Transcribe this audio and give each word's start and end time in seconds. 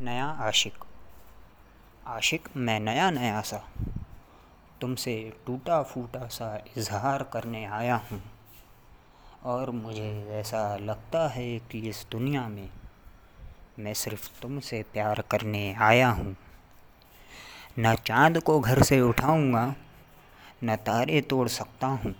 नया 0.00 0.26
आशिक। 0.26 0.72
आशिक, 2.06 2.48
मैं 2.56 2.80
नया 2.80 3.10
नया 3.10 3.40
सा, 3.40 3.56
तुमसे 4.80 5.32
टूटा 5.46 5.82
फूटा 5.82 6.26
सा 6.26 6.64
इजहार 6.76 7.22
करने 7.22 7.64
आया 7.64 7.96
हूँ। 7.96 8.22
और 9.44 9.70
मुझे 9.70 10.28
ऐसा 10.30 10.76
लगता 10.76 11.28
है 11.28 11.58
कि 11.58 11.88
इस 11.88 12.06
दुनिया 12.10 12.48
में 12.48 12.70
मैं 13.78 13.94
सिर्फ़ 13.94 14.42
तुमसे 14.42 14.84
प्यार 14.92 15.24
करने 15.30 15.74
आया 15.74 16.10
हूँ। 16.10 16.36
न 17.78 17.94
चाँद 17.94 18.40
को 18.40 18.60
घर 18.60 18.82
से 18.82 19.00
उठाऊँगा, 19.00 19.74
न 20.64 20.76
तारे 20.76 21.20
तोड़ 21.20 21.48
सकता 21.48 21.86
हूँ। 21.86 22.14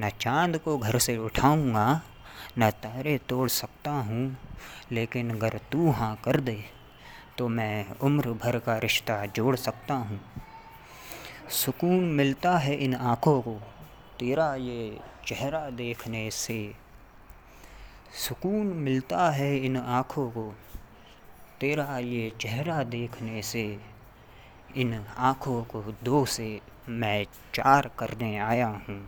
न 0.00 0.10
चाँद 0.10 0.58
को 0.58 0.78
घर 0.78 0.98
से 0.98 1.16
उठाऊँगा 1.16 2.02
न 2.58 2.70
तारे 2.70 3.18
तोड़ 3.18 3.48
सकता 3.48 3.90
हूँ, 3.90 4.36
लेकिन 4.92 5.30
अगर 5.30 5.60
तू 5.72 5.90
हाँ 5.90 6.14
कर 6.24 6.40
दे 6.40 6.64
तो 7.38 7.48
मैं 7.48 7.98
उम्र 7.98 8.32
भर 8.34 8.58
का 8.58 8.76
रिश्ता 8.78 9.24
जोड़ 9.26 9.56
सकता 9.56 9.94
हूँ। 9.94 10.20
सुकून 11.50 12.04
मिलता 12.12 12.56
है 12.58 12.74
इन 12.76 12.94
आँखों 12.94 13.40
को, 13.42 13.54
तेरा 14.18 14.54
ये 14.54 14.98
चेहरा 15.26 15.68
देखने 15.70 16.30
से। 16.30 16.74
सुकून 18.18 18.66
मिलता 18.76 19.30
है 19.30 19.56
इन 19.56 19.76
आँखों 19.76 20.28
को, 20.30 20.52
तेरा 21.60 21.98
ये 21.98 22.30
चेहरा 22.40 22.82
देखने 22.82 23.42
से। 23.42 23.64
इन 24.76 24.94
आँखों 25.18 25.62
को 25.64 25.82
दो 26.04 26.24
से 26.24 26.60
मैं 26.88 27.24
चार 27.54 27.90
करने 27.98 28.36
आया 28.38 28.66
हूँ। 28.66 29.00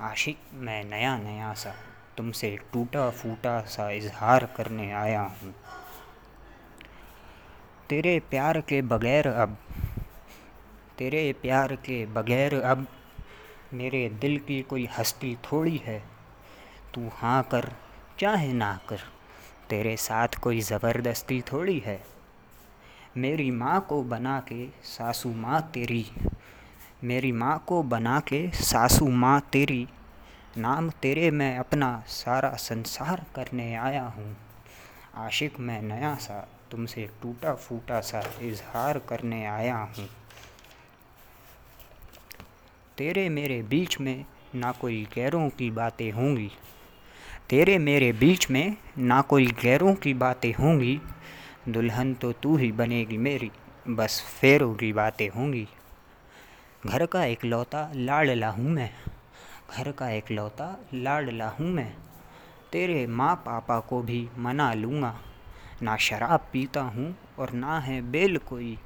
आशिक, 0.00 0.38
मैं 0.54 0.82
नया 0.84 1.16
नया 1.18 1.52
सा। 1.54 1.74
तुमसे 2.16 2.56
टूटा 2.72 3.08
फूटा 3.10 3.60
सा 3.60 3.90
इजहार 3.90 4.44
करने 4.56 4.90
आया 4.92 5.20
हूँ। 5.22 5.54
तेरे 7.88 8.18
प्यार 8.30 8.60
के 8.60 8.80
बगैर 8.82 9.28
अब, 9.28 9.56
तेरे 10.98 11.32
प्यार 11.32 11.74
के 11.76 12.04
बगैर 12.06 12.54
अब 12.54 12.86
मेरे 13.74 14.08
दिल 14.20 14.38
की 14.38 14.60
कोई 14.62 14.88
हस्ती 14.98 15.34
थोड़ी 15.44 15.76
है। 15.76 15.98
तू 16.94 17.08
हाँ 17.14 17.42
कर, 17.42 17.70
चाहे 18.18 18.52
ना 18.52 18.72
कर, 18.88 19.00
तेरे 19.70 19.96
साथ 19.96 20.28
कोई 20.42 20.60
ज़बरदस्ती 20.60 21.40
थोड़ी 21.42 21.78
है। 21.78 22.00
मेरी 23.16 23.50
माँ 23.50 23.80
को 23.80 24.02
बना 24.02 24.38
के 24.40 24.66
सासू 24.84 25.32
माँ 25.34 25.60
तेरी, 25.74 26.04
मेरी 27.04 27.32
माँ 27.32 27.58
को 27.66 27.82
बना 27.82 28.18
के 28.20 28.50
सासू 28.50 29.08
माँ 29.08 29.40
तेरी 29.52 29.86
नाम 30.58 30.90
तेरे 30.90 31.30
मैं 31.30 31.58
अपना 31.58 32.04
सारा 32.06 32.50
संसार 32.50 33.26
करने 33.34 33.74
आया 33.74 34.02
हूँ। 34.02 34.36
आशिक, 35.14 35.60
मैं 35.60 35.82
नया 35.82 36.14
सा 36.14 36.48
तुमसे 36.70 37.10
टूटा 37.22 37.54
फूटा 37.54 38.00
सा 38.00 38.22
इजहार 38.42 38.98
करने 38.98 39.44
आया 39.44 39.76
हूँ। 39.76 40.08
तेरे 42.98 43.28
मेरे 43.28 43.62
बीच 43.62 44.00
में 44.00 44.24
ना 44.54 44.72
कोई 44.72 45.08
गैरों 45.14 45.48
की 45.48 45.70
बातें 45.70 46.12
होंगी। 46.12 46.50
तेरे 47.50 47.78
मेरे 47.78 48.12
बीच 48.12 48.50
में 48.50 48.76
ना 48.98 49.20
कोई 49.20 49.46
गैरों 49.46 49.94
की 49.94 50.14
बातें 50.14 50.52
होंगी। 50.52 51.00
दुल्हन 51.68 52.14
तो 52.14 52.32
तू 52.32 52.56
ही 52.56 52.72
बनेगी 52.72 53.16
मेरी, 53.16 53.50
बस 53.88 54.22
फेरों 54.40 54.74
की 54.74 54.92
बातें 54.92 55.28
होंगी। 55.28 55.68
घर 56.86 57.06
का 57.06 57.24
एक 57.24 57.44
लौता 57.44 57.92
लाडला 57.94 58.48
हूँ 58.48 58.70
मैं। 58.70 58.90
घर 59.70 59.92
का 59.92 60.08
एक 60.10 60.30
लौता 60.30 60.78
लाडला 60.94 61.48
हूँ 61.48 61.66
मैं। 61.66 61.96
तेरे 62.72 63.06
माँ 63.06 63.34
पापा 63.36 63.80
को 63.80 64.02
भी 64.02 64.28
मना 64.38 64.72
लूँगा। 64.74 65.20
ना 65.82 65.96
शराब 65.96 66.46
पीता 66.52 66.80
हूँ 66.80 67.14
और 67.38 67.50
ना 67.50 67.78
है 67.78 68.00
बेल 68.02 68.36
कोई। 68.36 68.78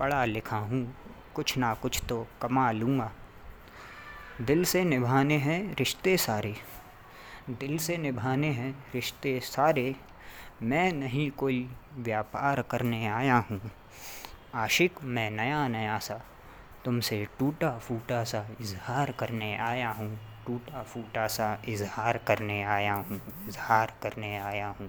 पढ़ा 0.00 0.24
लिखा 0.24 0.56
हूँ, 0.56 0.96
कुछ 1.34 1.56
ना 1.58 1.74
कुछ 1.74 2.02
तो 2.08 2.26
कमा 2.42 2.70
लूँगा। 2.70 3.10
दिल 4.40 4.64
से 4.64 4.84
निभाने 4.84 5.36
हैं 5.36 5.76
रिश्ते 5.78 6.16
सारे। 6.16 6.54
दिल 7.50 7.78
से 7.78 7.96
निभाने 7.96 8.48
हैं 8.48 8.84
रिश्ते 8.94 9.40
सारे। 9.40 9.94
मैं 10.62 10.92
नहीं 10.92 11.30
कोई 11.30 11.70
व्यापार 11.94 12.62
करने 12.62 13.06
आया 13.06 13.36
हूँ। 13.50 13.60
आशिक, 14.54 14.92
मैं 15.04 15.30
नया 15.30 15.68
नया 15.68 15.98
सा 15.98 16.20
तुमसे 16.84 17.24
टूटा 17.38 17.70
फूटा 17.78 18.22
सा 18.24 18.46
इजहार 18.60 19.10
करने 19.18 19.54
आया 19.56 19.90
हूँ 19.90 20.18
टूटा 20.46 20.82
फूटा 20.82 21.26
सा 21.26 21.46
इजहार 21.68 22.18
करने 22.26 22.62
आया 22.62 22.94
हूँ, 22.94 23.20
इजहार 23.48 23.92
करने 24.02 24.36
आया 24.38 24.68
हूँ। 24.80 24.88